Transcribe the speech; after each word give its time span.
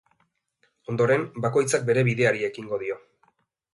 Ondoren, 0.93 1.27
bakoitzak 1.47 1.85
bere 1.91 2.07
bideari 2.09 2.43
ekingo 2.51 2.81
dio. 2.85 2.99